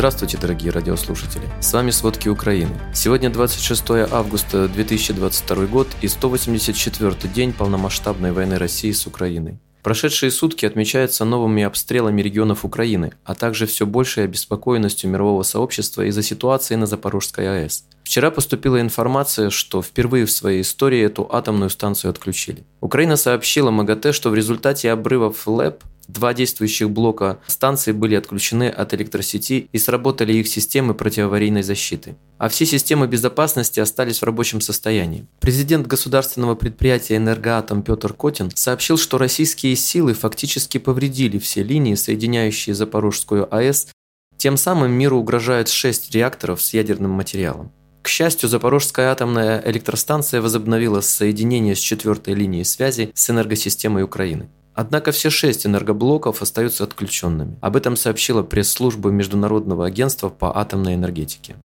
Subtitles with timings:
[0.00, 1.42] Здравствуйте, дорогие радиослушатели!
[1.60, 2.70] С вами «Сводки Украины».
[2.94, 9.58] Сегодня 26 августа 2022 год и 184 день полномасштабной войны России с Украиной.
[9.82, 16.22] Прошедшие сутки отмечаются новыми обстрелами регионов Украины, а также все большей обеспокоенностью мирового сообщества из-за
[16.22, 17.84] ситуации на Запорожской АЭС.
[18.02, 22.64] Вчера поступила информация, что впервые в своей истории эту атомную станцию отключили.
[22.80, 28.94] Украина сообщила МАГАТЭ, что в результате обрывов ЛЭП Два действующих блока станции были отключены от
[28.94, 32.16] электросети и сработали их системы противоаварийной защиты.
[32.36, 35.28] А все системы безопасности остались в рабочем состоянии.
[35.38, 42.74] Президент государственного предприятия «Энергоатом» Петр Котин сообщил, что российские силы фактически повредили все линии, соединяющие
[42.74, 43.88] Запорожскую АЭС,
[44.36, 47.70] тем самым миру угрожают шесть реакторов с ядерным материалом.
[48.02, 54.48] К счастью, Запорожская атомная электростанция возобновила соединение с четвертой линией связи с энергосистемой Украины.
[54.80, 57.58] Однако все шесть энергоблоков остаются отключенными.
[57.60, 61.56] Об этом сообщила пресс-служба Международного агентства по атомной энергетике.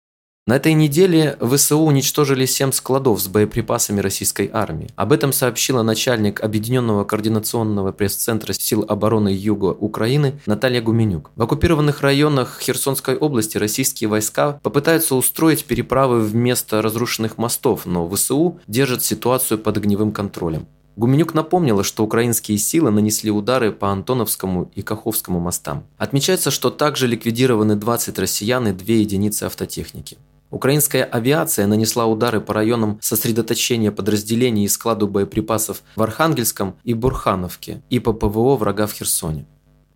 [0.46, 4.90] На этой неделе ВСУ уничтожили 7 складов с боеприпасами российской армии.
[4.98, 11.32] Об этом сообщила начальник Объединенного координационного пресс-центра сил обороны Юга Украины Наталья Гуменюк.
[11.38, 18.60] В оккупированных районах Херсонской области российские войска попытаются устроить переправы вместо разрушенных мостов, но ВСУ
[18.68, 20.68] держат ситуацию под огневым контролем.
[20.96, 25.84] Гуменюк напомнила, что украинские силы нанесли удары по Антоновскому и Каховскому мостам.
[25.98, 30.18] Отмечается, что также ликвидированы 20 россиян и 2 единицы автотехники.
[30.52, 37.82] Украинская авиация нанесла удары по районам сосредоточения подразделений и складу боеприпасов в Архангельском и Бурхановке
[37.90, 39.46] и по ПВО врага в Херсоне.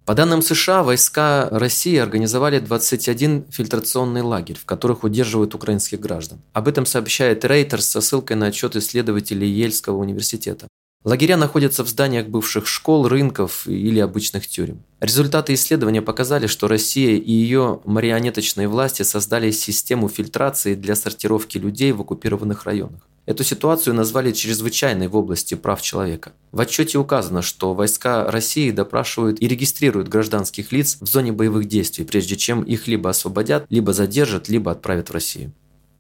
[0.06, 6.42] По данным США, войска России организовали 21 фильтрационный лагерь, в которых удерживают украинских граждан.
[6.52, 10.68] Об этом сообщает Рейтер со ссылкой на отчет исследователей Ельского университета.
[11.06, 14.84] Лагеря находятся в зданиях бывших школ, рынков или обычных тюрем.
[15.00, 21.94] Результаты исследования показали, что Россия и ее марионеточные власти создали систему фильтрации для сортировки людей
[21.94, 23.00] в оккупированных районах.
[23.26, 26.34] Эту ситуацию назвали чрезвычайной в области прав человека.
[26.52, 32.04] В отчете указано, что войска России допрашивают и регистрируют гражданских лиц в зоне боевых действий,
[32.04, 35.54] прежде чем их либо освободят, либо задержат, либо отправят в Россию.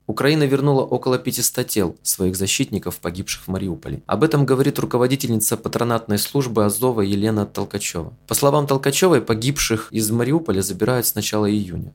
[0.09, 4.01] Украина вернула около 500 тел своих защитников, погибших в Мариуполе.
[4.07, 8.11] Об этом говорит руководительница патронатной службы Азова Елена Толкачева.
[8.27, 11.93] По словам Толкачевой, погибших из Мариуполя забирают с начала июня.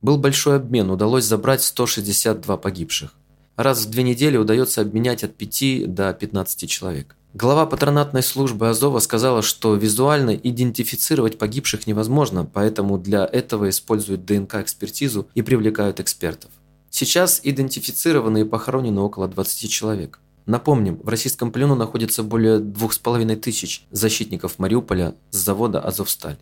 [0.00, 3.14] Был большой обмен, удалось забрать 162 погибших.
[3.56, 7.16] Раз в две недели удается обменять от 5 до 15 человек.
[7.34, 15.26] Глава патронатной службы Азова сказала, что визуально идентифицировать погибших невозможно, поэтому для этого используют ДНК-экспертизу
[15.34, 16.52] и привлекают экспертов.
[16.90, 20.20] Сейчас идентифицированы и похоронены около 20 человек.
[20.46, 26.38] Напомним, в российском плену находится более 2500 тысяч защитников Мариуполя с завода «Азовсталь».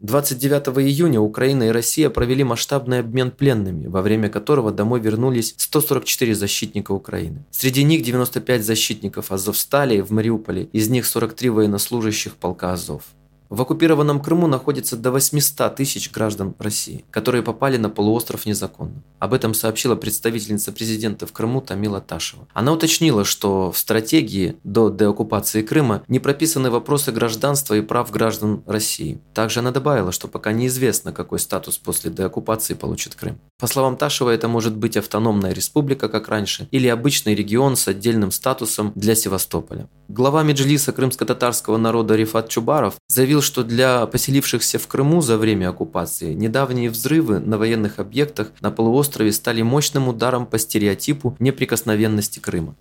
[0.00, 6.36] 29 июня Украина и Россия провели масштабный обмен пленными, во время которого домой вернулись 144
[6.36, 7.44] защитника Украины.
[7.50, 13.02] Среди них 95 защитников Азовстали в Мариуполе, из них 43 военнослужащих полка Азов.
[13.50, 19.02] В оккупированном Крыму находится до 800 тысяч граждан России, которые попали на полуостров незаконно.
[19.20, 22.46] Об этом сообщила представительница президента в Крыму Тамила Ташева.
[22.52, 28.62] Она уточнила, что в стратегии до деоккупации Крыма не прописаны вопросы гражданства и прав граждан
[28.66, 29.18] России.
[29.32, 33.40] Также она добавила, что пока неизвестно, какой статус после деоккупации получит Крым.
[33.58, 38.30] По словам Ташева, это может быть автономная республика, как раньше, или обычный регион с отдельным
[38.30, 39.88] статусом для Севастополя.
[40.08, 46.34] Глава Меджлиса крымско-татарского народа Рифат Чубаров заявил, что для поселившихся в Крыму за время оккупации
[46.34, 52.76] недавние взрывы на военных объектах на полуострове стали мощным ударом по стереотипу неприкосновенности Крыма.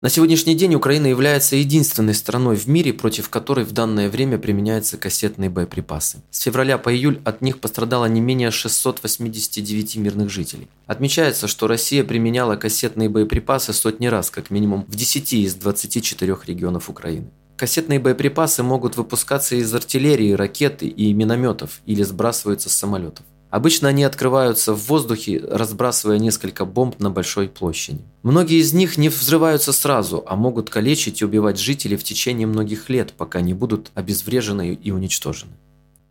[0.00, 4.96] На сегодняшний день Украина является единственной страной в мире, против которой в данное время применяются
[4.96, 6.22] кассетные боеприпасы.
[6.30, 10.68] С февраля по июль от них пострадало не менее 689 мирных жителей.
[10.86, 16.88] Отмечается, что Россия применяла кассетные боеприпасы сотни раз, как минимум в 10 из 24 регионов
[16.88, 17.32] Украины.
[17.58, 23.26] Кассетные боеприпасы могут выпускаться из артиллерии, ракет и минометов или сбрасываются с самолетов.
[23.50, 27.98] Обычно они открываются в воздухе, разбрасывая несколько бомб на большой площади.
[28.22, 32.88] Многие из них не взрываются сразу, а могут калечить и убивать жителей в течение многих
[32.90, 35.50] лет, пока не будут обезврежены и уничтожены.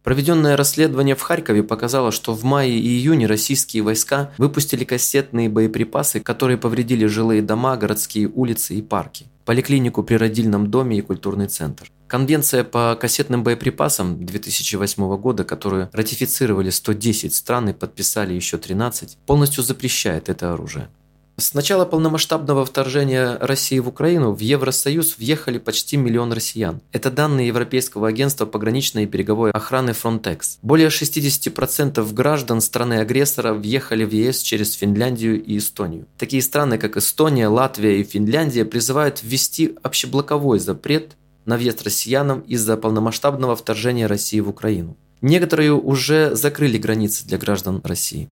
[0.04, 6.20] Проведенное расследование в Харькове показало, что в мае и июне российские войска выпустили кассетные боеприпасы,
[6.20, 11.90] которые повредили жилые дома, городские улицы и парки, поликлинику при родильном доме и культурный центр.
[12.08, 19.64] Конвенция по кассетным боеприпасам 2008 года, которую ратифицировали 110 стран и подписали еще 13, полностью
[19.64, 20.90] запрещает это оружие.
[21.40, 26.82] С начала полномасштабного вторжения России в Украину в Евросоюз въехали почти миллион россиян.
[26.92, 30.58] Это данные Европейского агентства пограничной и береговой охраны Frontex.
[30.64, 36.08] Более 60% граждан страны-агрессора въехали в ЕС через Финляндию и Эстонию.
[36.18, 42.78] Такие страны, как Эстония, Латвия и Финляндия, призывают ввести общеблоковой запрет на въезд россиянам из-за
[42.78, 44.98] полномасштабного вторжения России в Украину.
[45.22, 48.28] Некоторые уже закрыли границы для граждан России.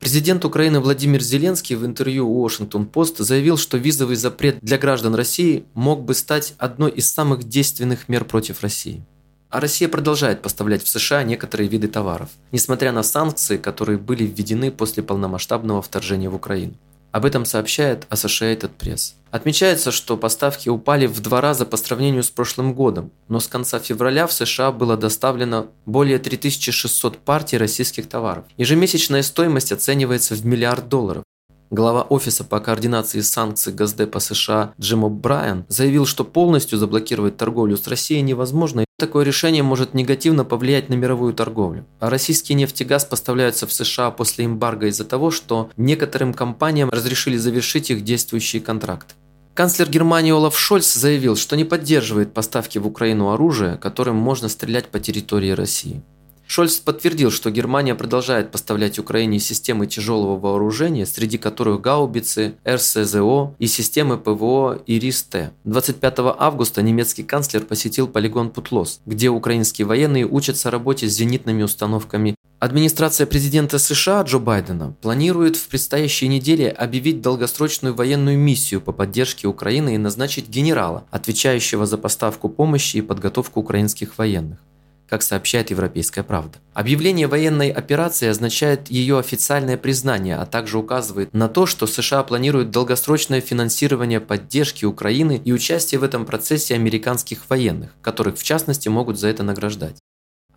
[0.00, 6.04] Президент Украины Владимир Зеленский в интервью Washington-Post заявил, что визовый запрет для граждан России мог
[6.04, 9.02] бы стать одной из самых действенных мер против России.
[9.50, 14.70] А Россия продолжает поставлять в США некоторые виды товаров, несмотря на санкции, которые были введены
[14.70, 16.74] после полномасштабного вторжения в Украину.
[17.10, 19.14] Об этом сообщает Associated Press.
[19.30, 23.78] Отмечается, что поставки упали в два раза по сравнению с прошлым годом, но с конца
[23.78, 28.44] февраля в США было доставлено более 3600 партий российских товаров.
[28.56, 31.24] Ежемесячная стоимость оценивается в миллиард долларов.
[31.70, 37.86] Глава Офиса по координации санкций Госдепа США Джим О'Брайен заявил, что полностью заблокировать торговлю с
[37.86, 41.84] Россией невозможно, и такое решение может негативно повлиять на мировую торговлю.
[42.00, 46.88] А российский нефть и газ поставляются в США после эмбарго из-за того, что некоторым компаниям
[46.88, 49.14] разрешили завершить их действующие контракты.
[49.52, 54.86] Канцлер Германии Олаф Шольц заявил, что не поддерживает поставки в Украину оружия, которым можно стрелять
[54.86, 56.02] по территории России.
[56.50, 63.66] Шольц подтвердил, что Германия продолжает поставлять Украине системы тяжелого вооружения, среди которых гаубицы, РСЗО и
[63.66, 65.50] системы ПВО ИРИС-Т.
[65.64, 72.34] 25 августа немецкий канцлер посетил полигон Путлос, где украинские военные учатся работе с зенитными установками.
[72.60, 79.46] Администрация президента США Джо Байдена планирует в предстоящей неделе объявить долгосрочную военную миссию по поддержке
[79.46, 84.58] Украины и назначить генерала, отвечающего за поставку помощи и подготовку украинских военных
[85.08, 86.58] как сообщает «Европейская правда».
[86.74, 92.70] Объявление военной операции означает ее официальное признание, а также указывает на то, что США планируют
[92.70, 99.18] долгосрочное финансирование поддержки Украины и участие в этом процессе американских военных, которых в частности могут
[99.18, 99.96] за это награждать.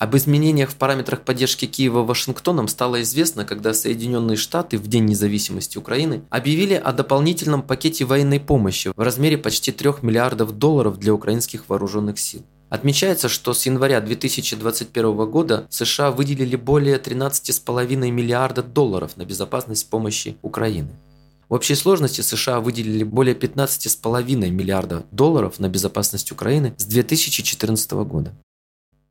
[0.02, 5.78] Об изменениях в параметрах поддержки Киева Вашингтоном стало известно, когда Соединенные Штаты в День независимости
[5.78, 11.70] Украины объявили о дополнительном пакете военной помощи в размере почти 3 миллиардов долларов для украинских
[11.70, 12.44] вооруженных сил.
[12.72, 20.38] Отмечается, что с января 2021 года США выделили более 13,5 миллиарда долларов на безопасность помощи
[20.42, 20.88] Украины.
[21.50, 28.34] В общей сложности США выделили более 15,5 миллиарда долларов на безопасность Украины с 2014 года.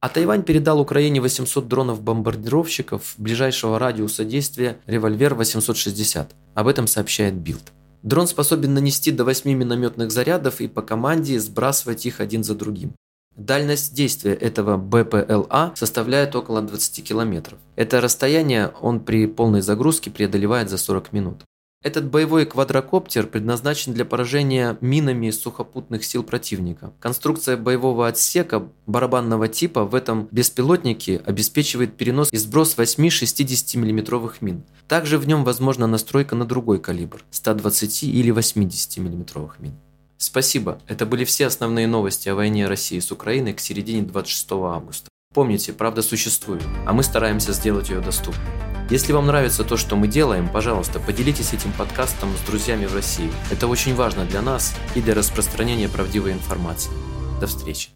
[0.00, 6.28] А Тайвань передал Украине 800 дронов-бомбардировщиков ближайшего радиуса действия «Револьвер-860».
[6.54, 7.72] Об этом сообщает Билд.
[8.02, 12.94] Дрон способен нанести до 8 минометных зарядов и по команде сбрасывать их один за другим.
[13.40, 17.58] Дальность действия этого БПЛА составляет около 20 километров.
[17.74, 21.44] Это расстояние он при полной загрузке преодолевает за 40 минут.
[21.82, 26.92] Этот боевой квадрокоптер предназначен для поражения минами сухопутных сил противника.
[27.00, 34.42] Конструкция боевого отсека барабанного типа в этом беспилотнике обеспечивает перенос и сброс 8 60 миллиметровых
[34.42, 34.64] мин.
[34.86, 39.72] Также в нем возможна настройка на другой калибр– 120 или 80 миллиметровых мин.
[40.20, 40.78] Спасибо.
[40.86, 45.08] Это были все основные новости о войне России с Украиной к середине 26 августа.
[45.32, 48.44] Помните, правда существует, а мы стараемся сделать ее доступной.
[48.90, 53.30] Если вам нравится то, что мы делаем, пожалуйста, поделитесь этим подкастом с друзьями в России.
[53.50, 56.92] Это очень важно для нас и для распространения правдивой информации.
[57.40, 57.90] До встречи.